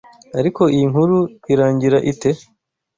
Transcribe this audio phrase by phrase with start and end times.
[0.39, 1.17] Ariko iyi nkuru
[1.53, 2.31] irangira ite?